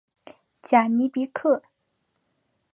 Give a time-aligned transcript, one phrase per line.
[0.63, 1.61] 贾尼别克。